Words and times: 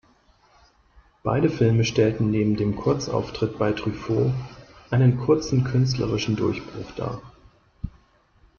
Beide 1.21 1.47
Filme 1.47 1.85
stellten 1.85 2.31
neben 2.31 2.55
dem 2.55 2.75
Kurzauftritt 2.75 3.59
bei 3.59 3.71
Truffaut 3.71 4.33
einen 4.89 5.15
kurzen 5.17 5.63
künstlerischen 5.63 6.35
Durchbruch 6.35 6.89
dar. 6.97 7.21